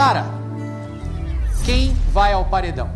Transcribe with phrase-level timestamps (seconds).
[0.00, 0.26] Sara,
[1.64, 2.88] quem vai ao paredão?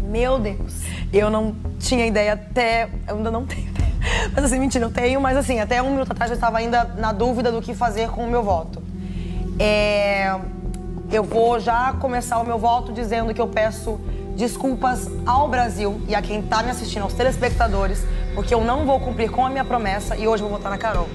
[0.00, 0.80] Meu Deus,
[1.12, 2.88] eu não tinha ideia até.
[3.06, 3.92] Eu ainda não tenho ideia.
[4.34, 7.12] Mas assim, mentira, eu tenho, mas assim, até um minuto atrás eu estava ainda na
[7.12, 8.82] dúvida do que fazer com o meu voto.
[9.58, 10.34] É,
[11.12, 14.00] eu vou já começar o meu voto dizendo que eu peço
[14.34, 18.98] desculpas ao Brasil e a quem está me assistindo, aos telespectadores, porque eu não vou
[19.00, 21.10] cumprir com a minha promessa e hoje eu vou votar na Carol.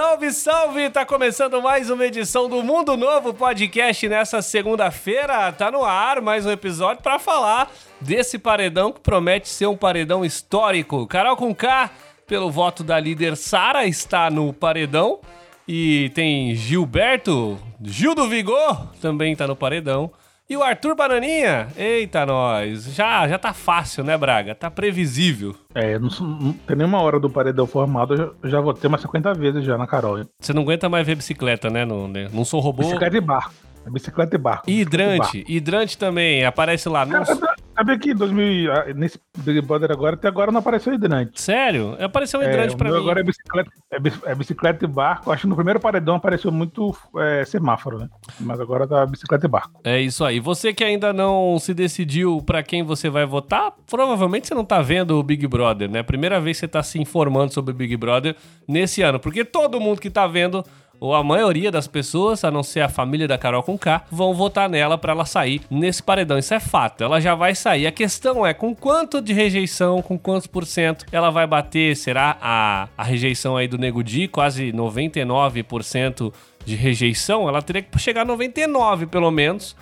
[0.00, 0.88] Salve, salve!
[0.88, 5.52] Tá começando mais uma edição do Mundo Novo Podcast nessa segunda-feira.
[5.52, 10.24] Tá no ar mais um episódio para falar desse paredão que promete ser um paredão
[10.24, 11.06] histórico.
[11.06, 11.90] Carol com K,
[12.26, 15.20] pelo voto da líder Sara, está no paredão.
[15.68, 20.10] E tem Gilberto, Gil do Vigor, também tá no paredão.
[20.50, 21.68] E o Arthur Bananinha?
[21.76, 22.92] Eita, nós.
[22.92, 24.52] Já, já tá fácil, né, Braga?
[24.52, 25.54] Tá previsível.
[25.72, 29.32] É, não, não tem nenhuma hora do paredão formado, eu já, já votei umas 50
[29.34, 30.18] vezes já na Carol.
[30.18, 30.28] hein?
[30.40, 31.84] Você não aguenta mais ver bicicleta, né?
[31.84, 32.28] Não, né?
[32.32, 32.82] não sou robô.
[32.82, 33.54] Bicicleta e barco.
[33.86, 34.64] É bicicleta e barco.
[34.68, 35.44] E bicicleta e hidrante.
[35.46, 36.44] Hidrante também.
[36.44, 37.06] Aparece lá.
[37.06, 37.24] Não...
[37.24, 41.40] Cara, Sabe que em 2000, ah, nesse Big Brother agora, até agora não apareceu hidrante.
[41.40, 41.96] Sério?
[41.98, 42.96] Apareceu É, hidrante o pra mim.
[42.98, 43.96] agora é bicicleta, é,
[44.30, 45.32] é bicicleta e barco.
[45.32, 48.08] Acho que no primeiro paredão apareceu muito é, semáforo, né?
[48.38, 49.80] Mas agora tá bicicleta e barco.
[49.82, 50.40] É isso aí.
[50.40, 54.82] Você que ainda não se decidiu pra quem você vai votar, provavelmente você não tá
[54.82, 56.02] vendo o Big Brother, né?
[56.02, 58.36] Primeira vez que você tá se informando sobre o Big Brother
[58.68, 60.62] nesse ano, porque todo mundo que tá vendo
[61.00, 64.34] ou a maioria das pessoas, a não ser a família da Carol com K, vão
[64.34, 66.38] votar nela pra ela sair nesse paredão.
[66.38, 67.02] Isso é fato.
[67.02, 67.86] Ela já vai sair.
[67.86, 71.96] A questão é com quanto de rejeição, com quantos por cento ela vai bater?
[71.96, 76.32] Será a, a rejeição aí do Nego Di, quase 99%
[76.64, 77.48] de rejeição?
[77.48, 79.74] Ela teria que chegar a 99 pelo menos.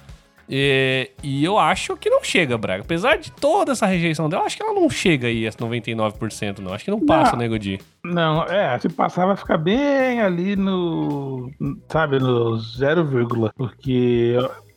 [0.48, 2.82] E, e eu acho que não chega, Braga.
[2.82, 6.58] Apesar de toda essa rejeição dela, eu acho que ela não chega aí a 99%,
[6.60, 6.72] não.
[6.72, 7.38] Acho que não passa, Não.
[7.38, 7.78] Nego Di.
[8.04, 11.50] Não, é, se passar vai ficar bem ali no,
[11.88, 13.06] sabe, no 0,
[13.54, 14.36] porque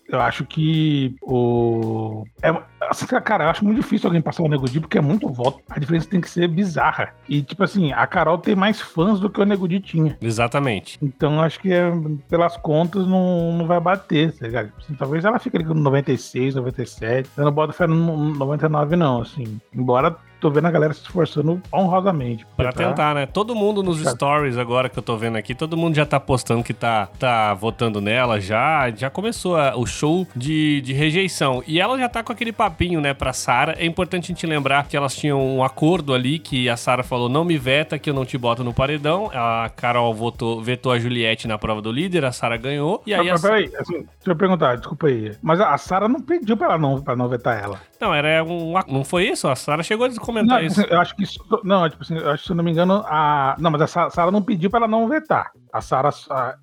[0.10, 2.26] eu, acho que o...
[2.42, 2.52] É,
[3.24, 5.62] cara, eu acho muito difícil alguém passar o Nego Di, porque é muito voto.
[5.70, 7.14] A diferença tem que ser bizarra.
[7.28, 10.18] E, tipo assim, a Carol tem mais fãs do que o Nego Di tinha.
[10.22, 10.98] Exatamente.
[11.02, 11.92] Então, acho que é,
[12.30, 14.72] pelas contas não, não vai bater, tá ligado?
[14.78, 17.30] Assim, talvez ela fique ali com 96, 97.
[17.38, 19.60] Eu não boto fé no 99, não, assim.
[19.74, 22.46] Embora tô vendo a galera se esforçando honrosamente.
[22.58, 23.26] Pra tentar, né?
[23.26, 24.16] Todo mundo nos Cara.
[24.16, 27.54] stories agora que eu tô vendo aqui, todo mundo já tá postando que tá, tá
[27.54, 28.90] votando nela já.
[28.92, 31.64] Já começou a- o show de, de rejeição.
[31.68, 33.76] E ela já tá com aquele papinho, né, pra Sara.
[33.78, 37.30] É importante a gente lembrar que elas tinham um acordo ali que a Sara falou:
[37.30, 39.30] não me veta, que eu não te boto no paredão.
[39.34, 43.02] A Carol votou, vetou a Juliette na prova do líder, a Sara ganhou.
[43.06, 45.34] E aí a Mas, peraí, assim, deixa eu perguntar, desculpa aí.
[45.42, 47.80] Mas a Sara não pediu pra ela não, pra não vetar ela.
[48.00, 48.74] Não, era um.
[48.88, 49.48] Não foi isso?
[49.48, 50.82] A Sara chegou a Não, comentar isso.
[50.82, 51.40] assim, eu acho que isso.
[51.64, 53.56] Não, tipo assim, acho se eu não me engano, a.
[53.60, 55.52] Não, mas a Sa- Sara não pediu pra ela não vetar.
[55.74, 56.56] A Sara a,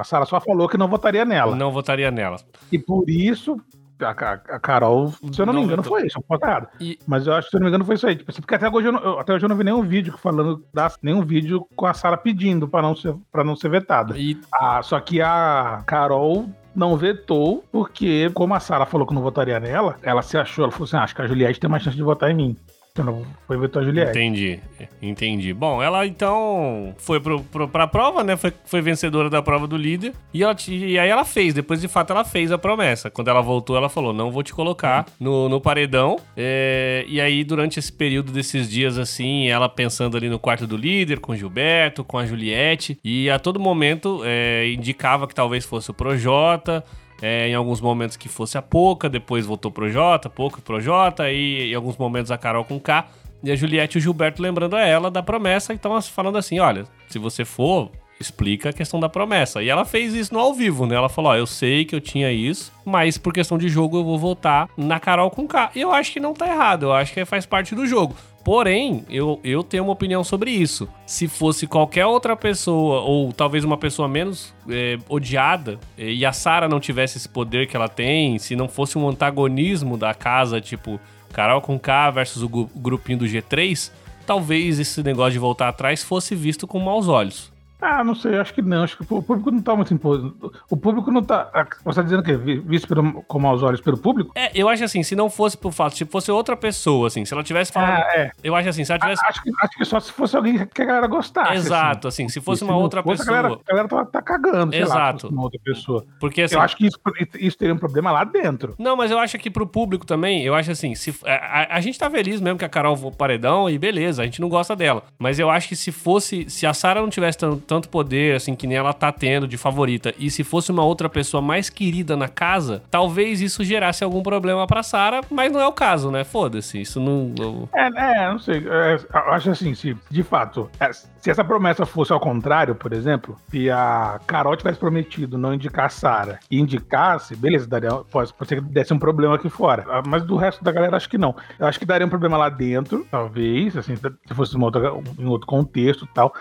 [0.00, 1.54] a Sara só falou que não votaria nela.
[1.56, 2.36] Não votaria nela.
[2.72, 3.56] E por isso.
[3.98, 5.96] A, a- Carol, se eu não, Não me engano, vetou.
[5.98, 6.66] foi isso, eu.
[6.78, 8.14] E- Mas eu acho que, se eu não me engano, foi isso aí.
[8.14, 10.14] Tipo assim, porque até hoje eu não, eu- até hoje eu não vi nenhum vídeo
[10.18, 14.14] falando da, nenhum vídeo com a Sara pedindo pra não ser, pra não ser vetada.
[14.18, 16.44] E Ah, só que a Carol
[16.74, 20.72] não vetou, porque, como a Sara falou que não votaria nela, ela se achou, ela
[20.72, 22.56] falou assim: ah, acho que a Juliette tem mais chance de votar em mim.
[23.02, 24.10] Não foi vetar a Juliette.
[24.10, 24.60] Entendi,
[25.00, 25.52] entendi.
[25.52, 28.36] Bom, ela então foi pro, pro, pra prova, né?
[28.36, 30.12] Foi, foi vencedora da prova do líder.
[30.32, 33.10] E, ela, e aí ela fez, depois de fato ela fez a promessa.
[33.10, 36.16] Quando ela voltou, ela falou: não vou te colocar no, no paredão.
[36.36, 40.76] É, e aí, durante esse período desses dias, assim, ela pensando ali no quarto do
[40.76, 42.98] líder, com o Gilberto, com a Juliette.
[43.04, 46.84] E a todo momento é, indicava que talvez fosse o Projota.
[47.22, 51.30] É, em alguns momentos que fosse a Poca, depois voltou pro Jota, Poca pro Jota,
[51.30, 53.06] e em alguns momentos a Carol com K.
[53.42, 56.84] E a Juliette e o Gilberto lembrando a ela da promessa, então falando assim: olha,
[57.08, 57.90] se você for,
[58.20, 59.62] explica a questão da promessa.
[59.62, 60.96] E ela fez isso no ao vivo, né?
[60.96, 64.04] Ela falou: ó, eu sei que eu tinha isso, mas por questão de jogo eu
[64.04, 65.70] vou voltar na Carol com K.
[65.74, 68.16] E eu acho que não tá errado, eu acho que faz parte do jogo.
[68.46, 70.88] Porém, eu, eu tenho uma opinião sobre isso.
[71.04, 76.30] Se fosse qualquer outra pessoa, ou talvez uma pessoa menos é, odiada, é, e a
[76.32, 80.60] Sarah não tivesse esse poder que ela tem, se não fosse um antagonismo da casa,
[80.60, 81.00] tipo
[81.32, 83.90] Carol com K versus o grupinho do G3,
[84.24, 87.55] talvez esse negócio de voltar atrás fosse visto com maus olhos.
[87.80, 88.82] Ah, não sei, acho que não.
[88.84, 90.52] Acho que o público não tá muito imposto.
[90.70, 91.50] O público não tá.
[91.52, 94.32] ah, Você tá dizendo que é vi- visto pelo, com maus olhos pelo público?
[94.34, 97.34] É, eu acho assim, se não fosse por fato, se fosse outra pessoa, assim, se
[97.34, 98.00] ela tivesse falado.
[98.02, 98.30] Ah, é.
[98.42, 99.24] Eu acho assim, se ela tivesse.
[99.26, 101.54] Acho que, acho que só se fosse alguém que a galera gostasse.
[101.54, 103.38] Exato, assim, se fosse Se uma outra fosse, pessoa.
[103.38, 105.20] A galera, a galera tá, tá cagando, sei lá, se Exato.
[105.22, 106.04] fosse uma outra pessoa.
[106.18, 106.54] Porque assim.
[106.54, 106.98] Eu acho que isso,
[107.38, 108.74] isso teria um problema lá dentro.
[108.78, 111.80] Não, mas eu acho que pro público também, eu acho assim, se, a, a- a
[111.80, 114.74] gente tá feliz mesmo que a Carol pro paredão e beleza, a gente não gosta
[114.74, 115.02] dela.
[115.18, 118.54] Mas eu acho que se fosse, se a Sarah não tivesse tan- tanto poder, assim,
[118.54, 122.16] que nem ela tá tendo de favorita, e se fosse uma outra pessoa mais querida
[122.16, 126.24] na casa, talvez isso gerasse algum problema pra Sarah, mas não é o caso, né?
[126.24, 127.68] Foda-se, isso não...
[127.74, 128.64] É, é, não sei.
[128.68, 128.98] é,
[129.30, 130.90] acho assim, se de fato, é,
[131.26, 135.86] se essa promessa fosse ao contrário, por exemplo, se a Carol tivesse prometido não indicar
[135.86, 139.84] a Sarah e indicasse, beleza, daria, pode, pode ser que desse um problema aqui fora.
[139.90, 141.34] Ah, Mas do resto da galera, acho que não.
[141.58, 146.04] Eu acho que daria um problema lá dentro, talvez, assim, se fosse em outro contexto
[146.04, 146.32] e tal.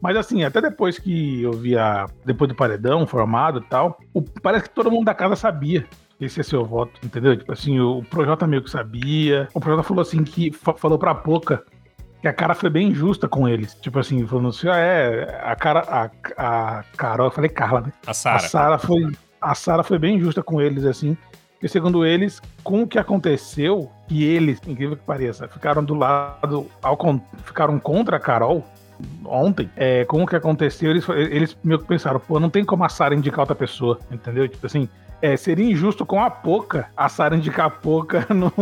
[0.00, 4.64] Mas assim, até depois que eu via, depois do paredão formado e tal, o- parece
[4.64, 5.86] que todo mundo da casa sabia
[6.20, 7.36] esse é seu voto, entendeu?
[7.36, 9.46] Tipo assim, o, Projota meio que sabia.
[9.54, 11.62] O Projota falou assim que fa- falou pra Poca
[12.22, 13.74] que a cara foi bem injusta com eles.
[13.74, 17.92] Tipo assim, falando assim, ah, é, a cara, a, a Carol, eu falei Carla, né?
[18.06, 18.38] A A Sarah.
[18.38, 21.16] Sara foi, a Sara foi bem injusta com eles, assim.
[21.54, 26.70] Porque segundo eles, com o que aconteceu, que eles, incrível que pareça, ficaram do lado,
[26.80, 26.96] ao,
[27.44, 28.64] ficaram contra a Carol
[29.24, 32.84] ontem, é, com o que aconteceu, eles, eles meio que pensaram, pô, não tem como
[32.84, 34.48] a Sara indicar outra pessoa, entendeu?
[34.48, 34.88] Tipo assim,
[35.22, 38.52] é, seria injusto com a Poca, a Sara indicar a Poca no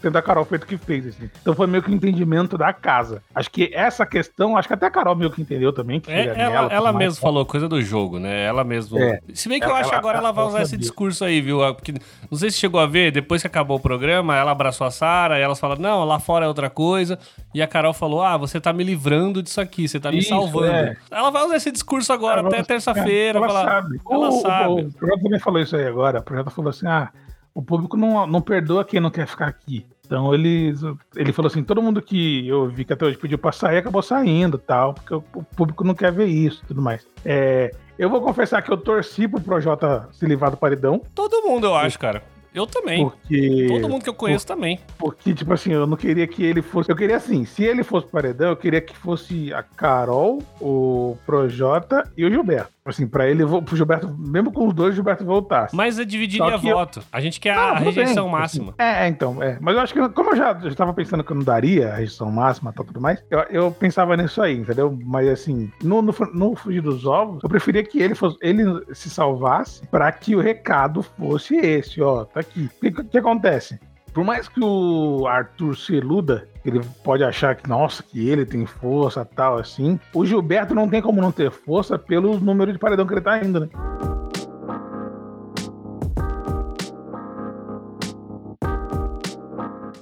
[0.00, 1.30] tendo a Carol feito o que fez, assim.
[1.42, 3.22] Então foi meio que o entendimento da casa.
[3.34, 6.00] Acho que essa questão, acho que até a Carol meio que entendeu também.
[6.00, 6.96] Que É, ela ela mais.
[7.06, 8.44] mesmo falou coisa do jogo, né?
[8.44, 8.98] Ela mesmo.
[8.98, 9.20] É.
[9.34, 11.24] Se bem que eu Ela- acho que agora ela- ela vai ela usar esse discurso
[11.24, 11.58] aí, viu?
[11.74, 11.92] Porque
[12.30, 15.38] não sei se chegou a ver, depois que acabou o programa, ela abraçou a Sara
[15.38, 17.18] e elas falaram: não, lá fora é outra coisa.
[17.54, 20.30] E a Carol falou: ah, você tá me livrando disso aqui, você tá me Isso,
[20.30, 20.66] salvando.
[20.72, 20.96] é.
[21.10, 23.38] Ela vai usar esse discurso agora, Ela até terça-feira.
[23.38, 24.00] Ela falar- sabe.
[24.10, 24.68] Ela o, sabe.
[24.82, 26.20] O, o Projota também falou isso aí agora.
[26.20, 27.10] O Projota falou assim: ah,
[27.54, 29.86] o público não, não perdoa quem não quer ficar aqui.
[30.04, 30.74] Então ele,
[31.14, 34.02] ele falou assim: todo mundo que eu vi que até hoje pediu pra sair acabou
[34.02, 35.22] saindo tal, porque o,
[35.56, 37.06] público não quer ver isso e tudo mais.
[37.24, 41.66] É, eu vou confessar que eu torci pro Projota se livrar do paredão, Todo mundo,
[41.66, 42.22] eu acho, cara.
[42.52, 43.08] Eu também.
[43.08, 43.66] porque.
[43.68, 44.80] Todo mundo que eu conheço também.
[44.98, 46.90] Porque, tipo assim, eu não queria que ele fosse.
[46.90, 52.10] Eu queria assim, se ele fosse paredão, eu queria que fosse a Carol, o Projota
[52.16, 52.72] e o Gilberto.
[52.82, 55.76] Assim, pra ele, pro Gilberto, mesmo com os dois, o Gilberto voltasse.
[55.76, 57.02] Mas eu dividiria que eu- voto.
[57.12, 58.74] A gente quer Não, a rejeição bem, máxima.
[58.78, 58.90] assim.
[58.90, 59.58] É, então, é.
[59.60, 61.96] Mas eu acho que, como eu já, já tava pensando que eu não daria a
[61.96, 64.98] rejeição máxima e tal, tudo mais, eu, eu pensava nisso aí, entendeu?
[65.04, 69.10] Mas assim, no, no, no Fugir dos Ovos, eu preferia que ele fosse, ele se
[69.10, 72.70] salvasse pra que o recado fosse esse, ó, tá aqui.
[72.76, 73.78] O que, que acontece?
[74.12, 78.66] Por mais que o Arthur se iluda, ele pode achar que, nossa, que ele tem
[78.66, 80.00] força tal, assim.
[80.12, 83.38] O Gilberto não tem como não ter força pelo número de paredão que ele tá
[83.38, 83.68] indo, né?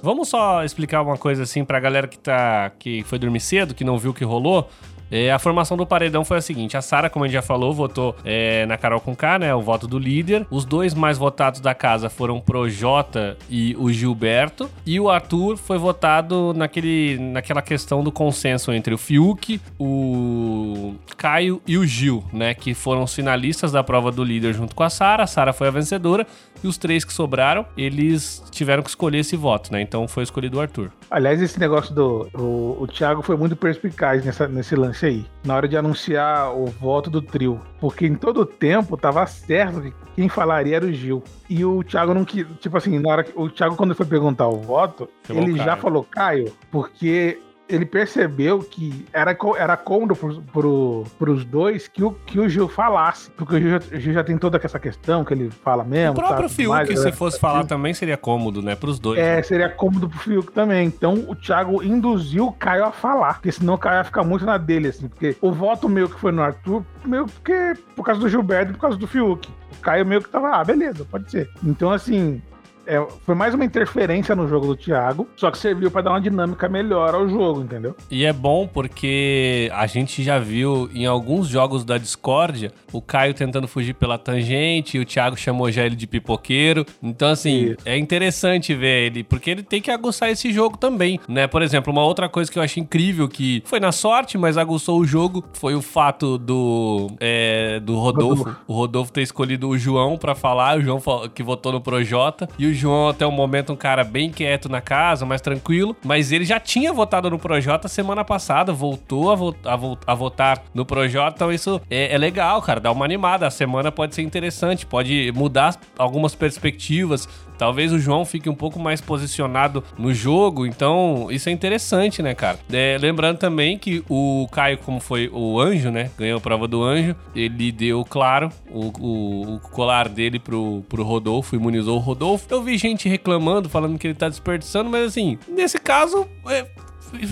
[0.01, 3.83] Vamos só explicar uma coisa assim pra galera que tá que foi dormir cedo, que
[3.83, 4.69] não viu o que rolou.
[5.11, 7.73] É, a formação do paredão foi a seguinte: a Sara, como a gente já falou,
[7.73, 9.55] votou é, na Carol com K, né?
[9.55, 10.45] O voto do líder.
[10.49, 14.69] Os dois mais votados da casa foram o Projota e o Gilberto.
[14.85, 21.61] E o Arthur foi votado naquele, naquela questão do consenso entre o Fiuk, o Caio
[21.67, 22.53] e o Gil, né?
[22.53, 25.23] Que foram os finalistas da prova do líder junto com a Sara.
[25.23, 26.25] A Sara foi a vencedora.
[26.63, 29.81] E os três que sobraram, eles tiveram que escolher esse voto, né?
[29.81, 30.91] Então foi escolhido o Arthur.
[31.09, 32.29] Aliás, esse negócio do.
[32.33, 35.25] O, o Thiago foi muito perspicaz nessa, nesse lance aí.
[35.43, 37.61] Na hora de anunciar o voto do trio.
[37.79, 41.23] Porque em todo o tempo tava certo que quem falaria era o Gil.
[41.49, 42.45] E o Thiago não quis.
[42.59, 43.31] Tipo assim, na hora que.
[43.35, 45.63] O Thiago, quando foi perguntar o voto, Falou ele Caio.
[45.65, 47.39] já falou Caio, porque.
[47.69, 52.67] Ele percebeu que era, era cômodo pro, pro, pros dois que o, que o Gil
[52.67, 53.29] falasse.
[53.31, 56.13] Porque o Gil, já, o Gil já tem toda essa questão que ele fala mesmo.
[56.13, 57.11] o próprio tá, Fiuk, mais, se né?
[57.11, 58.75] fosse falar também, seria cômodo, né?
[58.75, 59.19] Pros dois.
[59.19, 59.43] É, né?
[59.43, 60.87] seria cômodo pro Fiuk também.
[60.87, 64.45] Então o Thiago induziu o Caio a falar, porque senão o Caio ia ficar muito
[64.45, 65.07] na dele, assim.
[65.07, 68.73] Porque o voto meu que foi no Arthur, meio que por causa do Gilberto e
[68.73, 69.47] por causa do Fiuk.
[69.47, 71.49] O Caio meio que tava, ah, beleza, pode ser.
[71.63, 72.41] Então, assim.
[72.89, 76.19] É, foi mais uma interferência no jogo do Thiago, só que serviu pra dar uma
[76.19, 77.95] dinâmica melhor ao jogo, entendeu?
[78.09, 83.35] E é bom porque a gente já viu em alguns jogos da discórdia o Caio
[83.35, 86.83] tentando fugir pela tangente, e o Thiago chamou já ele de pipoqueiro.
[87.03, 87.77] Então, assim, Isso.
[87.85, 91.45] é interessante ver ele, porque ele tem que aguçar esse jogo também, né?
[91.45, 94.99] Por exemplo, uma outra coisa que eu acho incrível, que foi na sorte, mas aguçou
[94.99, 98.43] o jogo, foi o fato do, é, do Rodolfo.
[98.43, 98.61] Rodolfo.
[98.67, 100.99] O Rodolfo ter escolhido o João pra falar, o João
[101.35, 104.81] que votou no Projota, e o João, até o momento, um cara bem quieto na
[104.81, 105.95] casa, mais tranquilo.
[106.03, 110.15] Mas ele já tinha votado no Projota semana passada, voltou a, vo a, vo a
[110.15, 111.35] votar no Projota.
[111.35, 112.79] Então isso é, é, legal, cara.
[112.79, 113.45] Dá uma animada.
[113.45, 117.27] A semana pode ser interessante, pode mudar algumas perspectivas.
[117.59, 122.33] Talvez o João fique um pouco mais posicionado no jogo, então isso é interessante, né,
[122.33, 122.57] cara?
[122.71, 126.09] É, lembrando também que o Caio, como foi o anjo, né?
[126.17, 131.03] Ganhou a prova do anjo, ele deu, claro, o, o, o colar dele pro, pro
[131.03, 132.47] Rodolfo, imunizou o Rodolfo.
[132.49, 136.65] Eu vi gente reclamando, falando que ele tá desperdiçando, mas assim, nesse caso, é,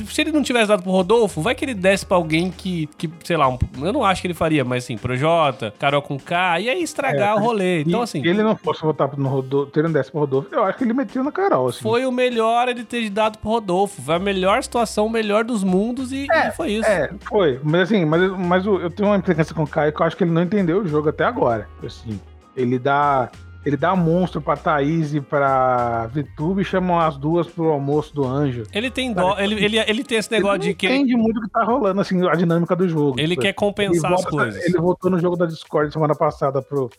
[0.09, 3.09] se ele não tivesse dado pro Rodolfo, vai que ele desse pra alguém que, que
[3.23, 6.59] sei lá, um, eu não acho que ele faria, mas assim, Projota, Carol com K,
[6.59, 7.81] e aí estragar é, o rolê.
[7.81, 8.21] Então, assim.
[8.21, 10.83] Se ele não fosse votar no Rodolfo, ter um desse pro Rodolfo, eu acho que
[10.83, 11.81] ele metia na Carol, assim.
[11.81, 14.01] Foi o melhor ele ter dado pro Rodolfo.
[14.01, 16.89] Foi a melhor situação, o melhor dos mundos e, é, e foi isso.
[16.89, 17.59] É, foi.
[17.63, 20.23] Mas assim, mas, mas eu tenho uma implicância com o Caio que eu acho que
[20.23, 21.67] ele não entendeu o jogo até agora.
[21.83, 22.19] Assim,
[22.55, 23.29] ele dá
[23.67, 28.25] ele dá monstro pra Thaís e pra Vitube e chamam as duas pro almoço do
[28.25, 28.63] anjo.
[28.73, 30.85] Ele tem dó, ele, ele, ele tem esse negócio de que.
[30.85, 33.19] Ele entende muito o que tá rolando, assim, a dinâmica do jogo.
[33.19, 34.65] Ele quer compensar ele as coisas.
[34.65, 36.89] Ele votou no jogo da Discord semana passada pro,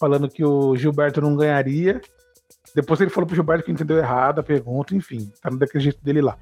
[0.00, 2.00] falando que o Gilberto não ganharia.
[2.74, 6.02] Depois ele falou pro Gilberto que entendeu errado a pergunta, enfim, tá no daquele jeito
[6.02, 6.36] dele lá.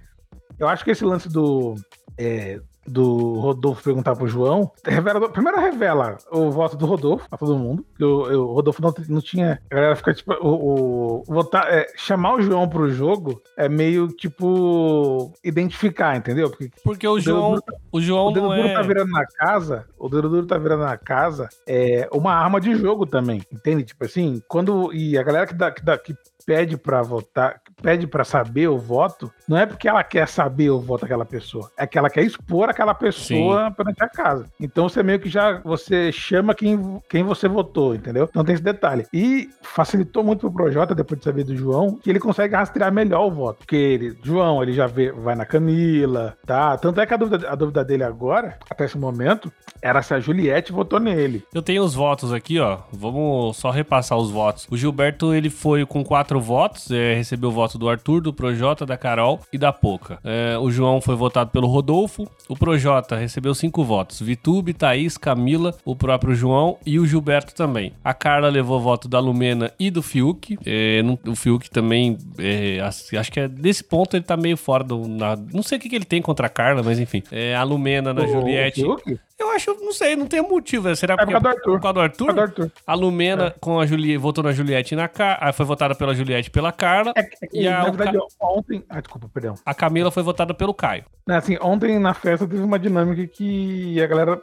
[0.59, 1.75] Eu acho que esse lance do.
[2.17, 7.59] É, do Rodolfo perguntar pro João, revela, primeiro revela o voto do Rodolfo pra todo
[7.59, 7.85] mundo.
[8.01, 9.61] o, o Rodolfo não, não tinha.
[9.71, 10.33] A galera fica tipo.
[10.35, 15.33] O, o votar, é, chamar o João pro jogo é meio tipo.
[15.43, 16.51] identificar, entendeu?
[16.51, 17.55] Porque, Porque o, João.
[17.55, 17.63] Duro,
[17.93, 18.75] o João o dedo não duro é.
[18.75, 19.87] tá virando na casa.
[19.99, 21.49] O dedo duro tá virando na casa.
[21.67, 23.85] É uma arma de jogo também, entende?
[23.85, 24.93] Tipo assim, quando.
[24.93, 26.15] E a galera que, dá, que, dá, que
[26.47, 30.81] pede para votar, pede para saber o voto, não é porque ela quer saber o
[30.81, 33.73] voto daquela pessoa, é que ela quer expor aquela pessoa Sim.
[33.73, 34.47] perante a casa.
[34.61, 38.29] Então você meio que já você chama quem, quem você votou, entendeu?
[38.35, 39.07] Não tem esse detalhe.
[39.13, 43.27] E facilitou muito pro Projota, depois de saber do João, que ele consegue rastrear melhor
[43.27, 43.59] o voto.
[43.59, 46.77] Porque ele, João, ele já vê, vai na Camila, tá?
[46.79, 49.53] Tanto é que a dúvida, a dúvida dele agora, até esse momento,
[49.83, 51.45] era se a Juliette votou nele.
[51.53, 52.79] Eu tenho os votos aqui, ó.
[52.93, 54.67] Vamos só repassar os votos.
[54.71, 58.33] O Gilberto, ele foi com quatro quatro votos, é, recebeu o voto do Arthur, do
[58.33, 60.19] Projota, da Carol e da Poca.
[60.23, 65.75] É, o João foi votado pelo Rodolfo, o Projota recebeu cinco votos, Vitube, Thaís, Camila,
[65.85, 67.93] o próprio João e o Gilberto também.
[68.05, 73.33] A Carla levou voto da Lumena e do Fiuk, é, o Fiuk também, é, acho
[73.33, 75.09] que é desse ponto ele tá meio fora do...
[75.09, 77.23] Na, não sei o que, que ele tem contra a Carla, mas enfim.
[77.33, 78.83] É, a Lumena na Juliette...
[78.83, 79.19] Fiuk?
[79.39, 80.95] Eu acho, não sei, não tem motivo.
[80.95, 81.73] Será é por causa do Arthur.
[81.73, 82.27] Por causa do Arthur?
[82.27, 82.73] Por causa do Arthur.
[82.87, 83.51] A Lumena é.
[83.51, 85.53] com a Juliette, votou na Juliette e na Carla.
[85.53, 87.13] Foi votada pela Juliette e pela Carla.
[87.17, 88.47] É, é e a, na verdade, Ca...
[88.47, 88.85] ontem.
[88.89, 89.55] Ah, desculpa, perdão.
[89.65, 91.05] A Camila foi votada pelo Caio.
[91.29, 94.41] Assim, ontem na festa teve uma dinâmica que a galera.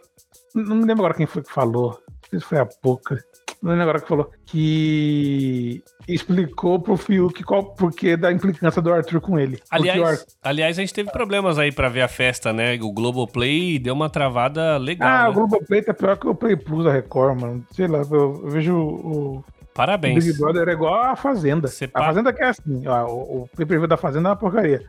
[0.53, 1.97] Não me lembro agora quem foi que falou.
[2.31, 3.17] Se foi a Poca
[3.61, 9.21] não lembro agora que falou, que explicou pro Fiuk qual porquê da implicância do Arthur
[9.21, 9.61] com ele.
[9.69, 10.25] Aliás, Arthur...
[10.41, 12.73] aliás, a gente teve problemas aí pra ver a festa, né?
[12.81, 15.07] O Globoplay deu uma travada legal.
[15.07, 15.29] Ah, né?
[15.29, 17.65] o Globoplay tá pior que o Play Plus da Record, mano.
[17.71, 19.45] Sei lá, eu, eu vejo o.
[19.75, 20.23] Parabéns.
[20.23, 21.67] O Big Brother é igual a Fazenda.
[21.67, 24.81] Você a Fazenda que é assim, ó, o, o pay-per-view da Fazenda é uma porcaria.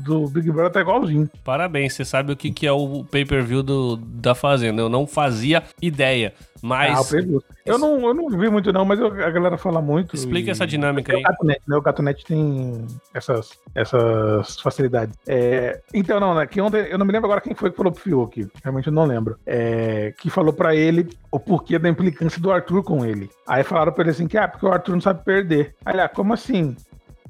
[0.00, 1.28] Do Big Brother tá igualzinho.
[1.44, 3.62] Parabéns, você sabe o que, que é o pay-per-view
[3.96, 4.82] da Fazenda.
[4.82, 6.34] Eu não fazia ideia.
[6.62, 7.12] Mas.
[7.12, 7.18] Ah,
[7.64, 10.14] eu, não, eu não vi muito, não, mas eu, a galera fala muito.
[10.14, 10.50] Explica e...
[10.50, 11.20] essa dinâmica aí.
[11.20, 11.76] O Gatonet, né?
[11.76, 15.16] O tem essas, essas facilidades.
[15.26, 16.46] É, então, não, né?
[16.46, 18.92] Que ontem, eu não me lembro agora quem foi que falou pro Fiuk, realmente eu
[18.92, 19.38] não lembro.
[19.46, 23.30] É, que falou pra ele o porquê da implicância do Arthur com ele.
[23.46, 25.74] Aí falaram pra ele assim: que ah, porque o Arthur não sabe perder.
[25.84, 26.74] Aí, ah, como assim?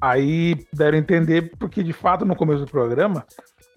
[0.01, 3.25] Aí deram a entender, porque de fato no começo do programa,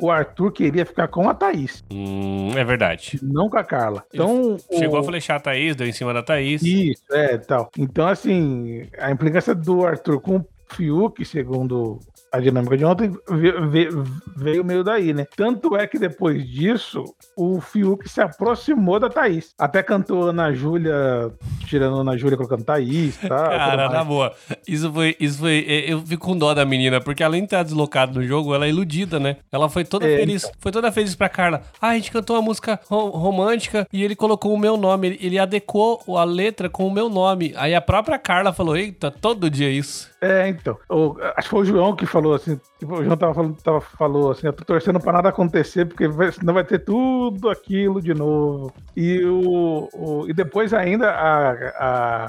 [0.01, 1.85] o Arthur queria ficar com a Thaís.
[1.93, 3.19] Hum, é verdade.
[3.23, 4.05] Não com a Carla.
[4.13, 5.01] Então, Chegou o...
[5.01, 6.63] a flechar a Thaís, deu em cima da Thaís.
[6.63, 7.71] Isso, é, tal.
[7.79, 12.01] Então, assim, a implicância do Arthur com o Fiuk, segundo
[12.33, 13.13] a dinâmica de ontem
[14.37, 15.27] veio, meio daí, né?
[15.37, 17.05] Tanto é que depois disso,
[17.37, 19.53] o Fiuk se aproximou da Thaís.
[19.59, 21.33] Até cantou Ana Júlia,
[21.67, 23.29] tirando Ana Júlia colocando Thaís, tá?
[23.29, 24.33] Cara, na boa.
[24.67, 25.65] Isso foi, isso foi.
[25.87, 28.69] Eu fico com dó da menina, porque além de estar deslocada no jogo, ela é
[28.69, 29.37] iludida, né?
[29.51, 30.45] Ela foi toda é, feliz.
[30.45, 30.57] Então.
[30.61, 31.63] Foi toda feliz pra Carla.
[31.81, 35.09] Ah, a gente cantou uma música romântica e ele colocou o meu nome.
[35.09, 37.53] Ele, ele adequou a letra com o meu nome.
[37.57, 40.09] Aí a própria Carla falou: Eita, todo dia isso.
[40.21, 40.77] É, então.
[40.89, 43.81] O, acho que foi o João que falou assim, tipo, o João tava falando, tava,
[43.81, 48.01] falou assim, eu tô torcendo pra nada acontecer, porque vai, senão vai ter tudo aquilo
[48.01, 48.73] de novo.
[48.97, 51.51] E, o, o e depois ainda a,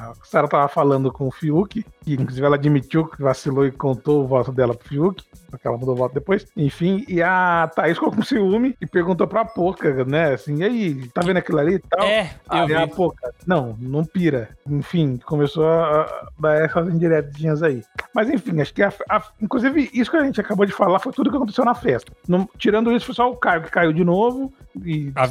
[0.10, 4.24] a Sarah tava falando com o Fiuk, que inclusive ela admitiu que vacilou e contou
[4.24, 6.46] o voto dela pro Fiuk, porque ela mudou o voto depois.
[6.56, 11.08] Enfim, e a Thaís ficou com ciúme e perguntou pra Poca, né, assim, e aí,
[11.10, 12.06] tá vendo aquilo ali e tal?
[12.06, 12.76] É, eu Aí vi.
[12.76, 14.50] a Poca, não, não pira.
[14.66, 17.81] Enfim, começou a a dar essas indiretinhas aí.
[18.14, 21.12] Mas enfim, acho que a, a- inclusive isso que a gente acabou de falar foi
[21.12, 22.12] tudo que aconteceu na festa.
[22.28, 24.52] Não- tirando isso, foi só o Caio que caiu de novo
[24.84, 25.28] e A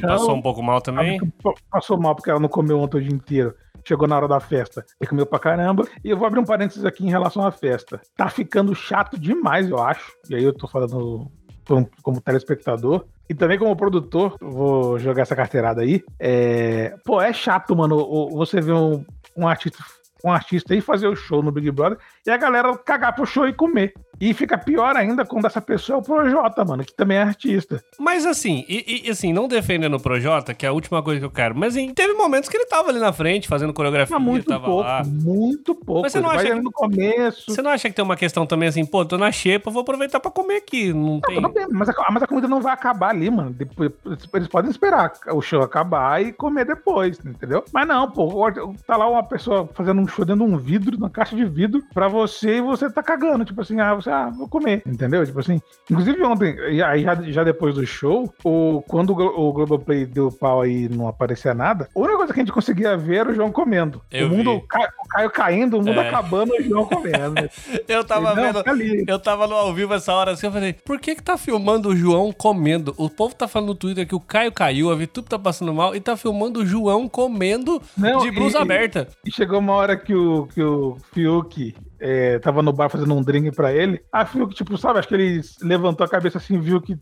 [0.00, 0.10] chão.
[0.10, 1.12] passou um pouco mal também.
[1.12, 3.54] Vitube pa- passou mal porque ela não comeu ontem o dia inteiro.
[3.84, 5.84] Chegou na hora da festa e comeu pra caramba.
[6.04, 8.00] E eu vou abrir um parênteses aqui em relação à festa.
[8.16, 10.12] Tá ficando chato demais, eu acho.
[10.30, 11.28] E aí eu tô falando
[11.66, 13.04] como, telespectador.
[13.28, 16.04] E também como produtor, vou jogar essa carteirada aí.
[16.20, 16.94] É...
[17.04, 19.04] Pô, é chato, mano, você ver um,
[19.36, 19.82] um artista.
[20.24, 23.46] Um artista aí fazer o show no Big Brother e a galera cagar pro show
[23.46, 23.92] e comer.
[24.24, 27.82] E fica pior ainda quando essa pessoa é o Projota, mano, que também é artista.
[27.98, 31.26] Mas assim, e, e, assim, não defendendo o Projota, que é a última coisa que
[31.26, 34.24] eu quero, mas assim, teve momentos que ele tava ali na frente fazendo coreografia, Mas
[34.24, 35.02] muito tava pouco, lá.
[35.04, 36.02] muito pouco.
[36.02, 37.50] Mas você não acha que- no começo.
[37.52, 40.20] Você não acha que tem uma questão também assim, pô, tô na xepa, vou aproveitar
[40.20, 41.34] pra comer aqui, não tem...
[41.34, 43.50] Tudo bem, mas a, mas a comida não vai acabar ali, mano.
[43.50, 43.90] Depois,
[44.34, 47.64] eles podem esperar o show acabar e comer depois, entendeu?
[47.72, 48.46] Mas não, pô,
[48.86, 51.82] tá lá uma pessoa fazendo um show dentro de um vidro, na caixa de vidro,
[51.92, 53.44] pra você e você tá cagando.
[53.44, 55.24] Tipo assim, ah, você, ah, vou comer, entendeu?
[55.24, 55.60] Tipo assim.
[55.90, 60.62] Inclusive ontem, aí já, já depois do show, o, quando o, o Globoplay deu pau
[60.62, 63.34] aí e não aparecia nada, a única coisa que a gente conseguia ver era o
[63.34, 64.00] João comendo.
[64.10, 64.56] Eu o mundo, vi.
[64.58, 66.08] o Caio, o Caio caindo, o mundo É.
[66.08, 67.48] acabando, o João comendo.
[67.88, 68.62] Eu tava Não, vendo...
[68.62, 69.04] tá ali.
[69.06, 71.90] Eu tava no ao vivo essa hora assim, eu falei, por que que tá filmando
[71.90, 72.94] o João comendo?
[72.96, 75.94] O povo tá falando no Twitter que o Caio caiu, a Vitube tá passando mal,
[75.94, 79.08] e tá filmando o João comendo Não, de blusa e- aberta.
[79.26, 83.22] E chegou uma hora que o, que o Fiuk é, tava no bar fazendo um
[83.22, 84.04] drink pra ele.
[84.10, 86.98] A Fiuk, tipo, sabe, acho que ele levantou a cabeça assim, viu que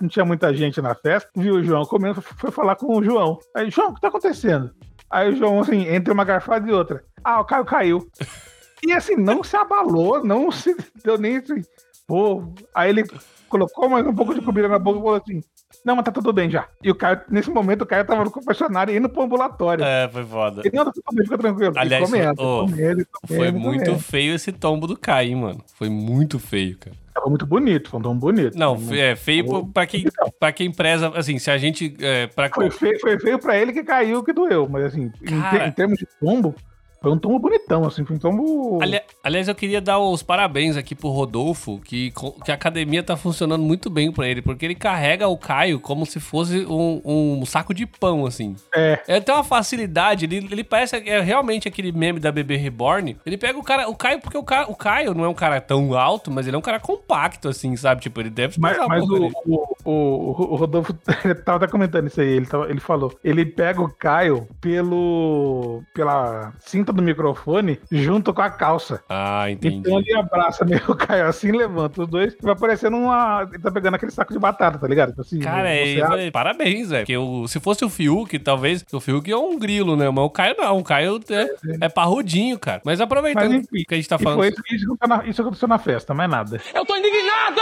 [0.00, 3.04] não tinha muita gente na festa, viu o João comendo, foi, foi falar com o
[3.04, 3.38] João.
[3.54, 4.70] Aí, João, o que tá acontecendo?
[5.10, 7.04] Aí o João, assim, entre uma garfada e outra.
[7.22, 8.08] Ah, o Caio caiu.
[8.86, 10.72] E assim, não se abalou, não se
[11.04, 11.62] deu nem assim.
[12.06, 13.02] Pô, aí ele
[13.48, 15.42] colocou mais um pouco de comida na boca e falou assim:
[15.84, 16.66] Não, mas tá tudo bem já.
[16.82, 19.84] E o Caio, nesse momento, o Caio tava no confessionário indo pro ambulatório.
[19.84, 20.62] É, foi foda.
[20.64, 21.72] Ele, não, fica tranquilo.
[21.76, 25.64] Aliás, comendo, ô, comendo, Foi muito feio esse tombo do Caio, hein, mano.
[25.74, 26.96] Foi muito feio, cara.
[27.14, 28.56] Tava muito bonito, foi um tom bonito.
[28.56, 30.04] Não, é feio Ô, pra quem,
[30.38, 31.96] pra quem preza, assim, se a gente...
[32.00, 32.48] É, pra...
[32.48, 34.68] Foi feio, foi feio pra ele que caiu, que doeu.
[34.68, 35.58] Mas assim, em, Cara.
[35.64, 36.54] te- em termos de tombo,
[37.00, 38.78] foi um tombo bonitão, assim, foi um tombo.
[38.82, 42.12] Ali- aliás, eu queria dar os parabéns aqui pro Rodolfo, que,
[42.44, 46.04] que a academia tá funcionando muito bem pra ele, porque ele carrega o Caio como
[46.06, 47.00] se fosse um,
[47.40, 48.56] um saco de pão, assim.
[48.74, 49.00] É.
[49.06, 53.16] Ele tem uma facilidade, ele, ele parece é realmente aquele meme da bebê reborn.
[53.24, 55.60] Ele pega o cara, o Caio, porque o, cara, o Caio não é um cara
[55.60, 58.00] tão alto, mas ele é um cara compacto, assim, sabe?
[58.00, 60.92] Tipo, ele deve Mas, mas o, o, o, o Rodolfo
[61.44, 62.28] tava até comentando isso aí.
[62.28, 65.82] Ele, tava- ele falou: ele pega o Caio pelo.
[65.94, 69.02] pela cinta do microfone junto com a calça.
[69.08, 69.76] Ah, entendi.
[69.76, 73.46] Então ele abraça meio o Caio assim, levanta os dois e vai parecendo uma.
[73.52, 75.10] Ele tá pegando aquele saco de batata, tá ligado?
[75.10, 77.02] Tipo Assim, Cara, é, abre- parabéns, velho.
[77.02, 78.84] Porque o- se fosse o Fiuk, talvez.
[78.92, 80.08] O Fiuk é um grilo, né?
[80.10, 80.78] Mas o Caio não.
[80.78, 82.80] O Caio é, é parrudinho, cara.
[82.84, 84.38] Mas aproveitando Mas enfim, que a gente tá falando.
[84.38, 86.60] foi isso, isso, que na- isso aconteceu na festa, mais nada.
[86.74, 87.60] Eu tô indignado!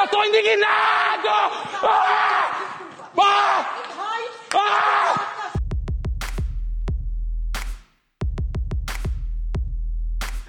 [0.00, 1.28] Eu tô indignado!
[1.82, 2.50] Ah!
[3.20, 3.66] Ah!
[4.54, 5.24] Ah!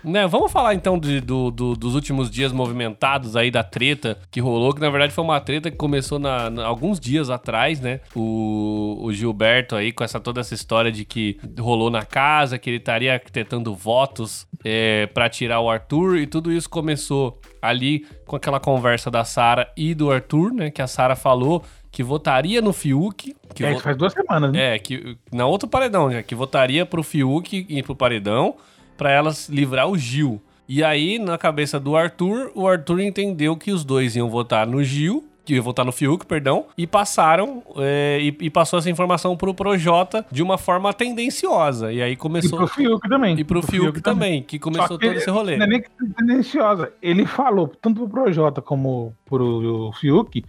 [0.03, 4.39] Né, vamos falar então de- do- do- dos últimos dias movimentados aí da treta que
[4.39, 7.99] rolou, que na verdade foi uma treta que começou na, na- alguns dias atrás, né?
[8.15, 12.69] O, o Gilberto aí com essa toda essa história de que rolou na casa, que
[12.69, 18.35] ele estaria arquitetando votos é, para tirar o Arthur e tudo isso começou ali com
[18.35, 20.69] aquela conversa da Sara e do Arthur, né?
[20.71, 24.51] Que a Sara falou que votaria no Fiuk, que É, vo- isso faz duas semanas,
[24.51, 24.75] né?
[24.75, 28.55] é, que na outro paredão, já que votaria pro Fiuk ir pro paredão
[28.99, 30.41] pra elas livrar o Gil.
[30.67, 34.83] E aí, na cabeça do Arthur, o Arthur entendeu que os dois iam votar no
[34.83, 39.35] Gil, que iam votar no Fiuk, perdão, e passaram, é, e, e passou essa informação
[39.35, 41.91] pro Projota de uma forma tendenciosa.
[41.91, 42.59] E aí E começou.
[42.59, 43.39] pro Fiuk também.
[43.39, 45.57] E pro Fiuk também, que começou que todo esse rolê.
[45.57, 46.91] Não é nem que tendenciosa.
[47.01, 50.43] Ele falou, tanto pro Projota como pro Fiuk,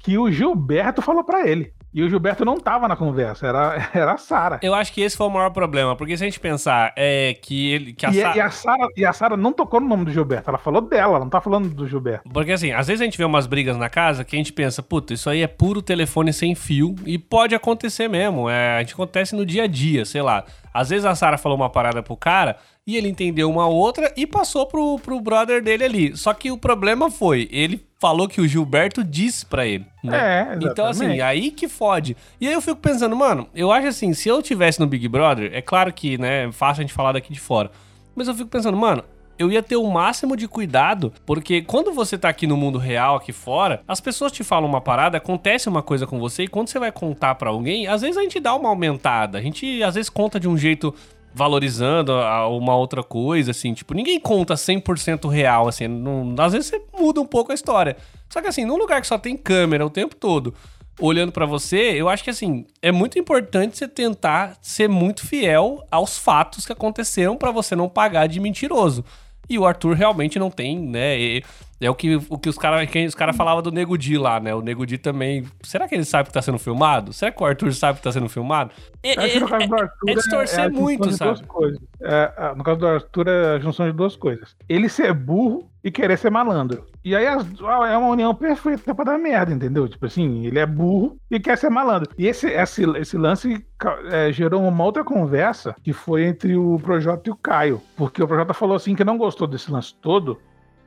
[0.00, 1.72] que o Gilberto falou pra ele.
[1.96, 4.60] E o Gilberto não tava na conversa, era, era a Sara.
[4.62, 7.72] Eu acho que esse foi o maior problema, porque se a gente pensar é, que,
[7.72, 10.12] ele, que a E, e a Sara e a Sara não tocou no nome do
[10.12, 12.28] Gilberto, ela falou dela, ela não tá falando do Gilberto.
[12.28, 14.82] Porque assim, às vezes a gente vê umas brigas na casa que a gente pensa,
[14.82, 18.50] puta, isso aí é puro telefone sem fio e pode acontecer mesmo.
[18.50, 20.44] É, a gente acontece no dia a dia, sei lá.
[20.74, 24.26] Às vezes a Sara falou uma parada pro cara e ele entendeu uma outra e
[24.26, 26.14] passou pro, pro brother dele ali.
[26.14, 29.86] Só que o problema foi, ele falou que o Gilberto disse pra ele.
[30.02, 30.16] Né?
[30.16, 30.66] É, exatamente.
[30.66, 32.16] Então, assim, aí que fode.
[32.40, 35.50] E aí eu fico pensando, mano, eu acho assim, se eu tivesse no Big Brother,
[35.52, 37.70] é claro que, né, é fácil a gente falar daqui de fora.
[38.14, 39.02] Mas eu fico pensando, mano,
[39.38, 43.16] eu ia ter o máximo de cuidado, porque quando você tá aqui no mundo real,
[43.16, 46.68] aqui fora, as pessoas te falam uma parada, acontece uma coisa com você, e quando
[46.68, 49.38] você vai contar pra alguém, às vezes a gente dá uma aumentada.
[49.38, 50.94] A gente às vezes conta de um jeito
[51.36, 52.12] valorizando
[52.50, 57.20] uma outra coisa, assim, tipo, ninguém conta 100% real, assim, não- às vezes você muda
[57.20, 57.94] um pouco a história.
[58.30, 60.54] Só que assim, num lugar que só tem câmera o tempo todo,
[60.98, 65.84] olhando pra você, eu acho que assim, é muito importante você tentar ser muito fiel
[65.90, 69.04] aos fatos que aconteceram pra você não pagar de mentiroso.
[69.48, 71.40] E o Arthur realmente não tem, né?
[71.78, 74.54] É o que, o que os caras os cara falavam do Nego Di lá, né?
[74.54, 75.44] O Nego Di também.
[75.62, 77.12] Será que ele sabe que tá sendo filmado?
[77.12, 78.70] Será que o Arthur sabe que tá sendo filmado?
[79.02, 81.30] É, é- é- Arthur é distorcer junção muito, sabe?
[81.34, 81.80] duas coisas.
[82.00, 84.56] É, é, no caso do Arthur é a junção de duas coisas.
[84.68, 86.86] Ele ser burro e querer ser malandro.
[87.04, 87.46] E aí as-
[87.90, 89.86] é uma união perfeita pra dar merda, entendeu?
[89.86, 92.10] Tipo assim, ele é burro e quer ser malandro.
[92.18, 93.64] E esse, esse, esse lance
[94.10, 97.82] é, gerou uma outra conversa que foi entre o Projota e o Caio.
[97.96, 100.40] Porque o Projota falou assim que não gostou desse lance todo,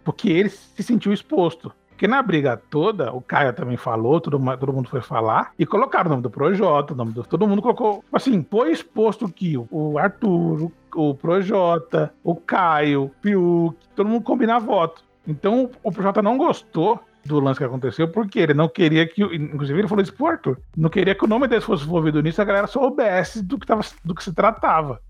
[0.04, 1.72] porque ele se sentiu exposto.
[1.90, 6.08] Porque na briga toda, o Caio também falou, todo, todo mundo foi falar, e colocaram
[6.08, 7.24] o nome do Projota, o nome do.
[7.26, 8.06] Todo mundo colocou.
[8.14, 14.60] Assim, foi exposto que o- Arthur, o, Projota, o Caio, o Piuk, todo mundo combinar
[14.60, 15.04] voto.
[15.28, 19.22] Então o Projota não gostou do lance que aconteceu, porque ele não queria que.
[19.22, 20.58] Inclusive, ele falou isso pro Arthur.
[20.78, 23.82] Não queria que o nome dele fosse envolvido nisso, a galera soubesse do que, tava,
[24.06, 25.02] do que se tratava.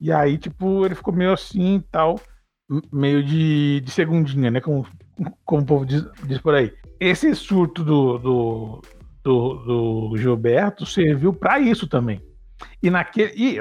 [0.00, 2.20] E aí, tipo, ele ficou meio assim e tal,
[2.92, 4.60] meio de, de segundinha, né?
[4.60, 4.86] Como,
[5.44, 6.72] como o povo diz, diz por aí.
[6.98, 8.82] Esse surto do, do,
[9.22, 9.54] do,
[10.10, 12.20] do Gilberto serviu pra isso também.
[12.82, 13.32] E naquele.
[13.36, 13.60] E,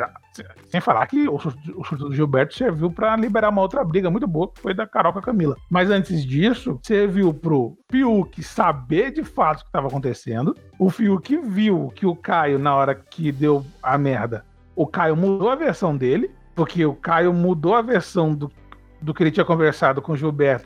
[0.70, 1.60] sem falar que o surto,
[1.98, 5.20] do Gilberto serviu pra liberar uma outra briga muito boa, que foi da Carol com
[5.20, 5.56] a Camila.
[5.70, 10.56] Mas antes disso, serviu pro Fiuk saber de fato o que estava acontecendo.
[10.78, 15.50] O Fiuk viu que o Caio, na hora que deu a merda, o Caio mudou
[15.50, 18.52] a versão dele, porque o Caio mudou a versão do,
[19.02, 20.64] do que ele tinha conversado com o Gilberto